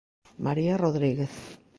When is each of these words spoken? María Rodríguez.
María 0.45 0.75
Rodríguez. 0.83 1.33